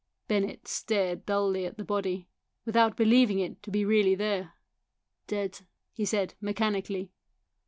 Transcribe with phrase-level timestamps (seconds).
[0.27, 2.27] Bennett stared dully at the body,
[2.65, 4.53] without believing it to be really there."
[5.27, 7.11] Dead 1" he said mechanically.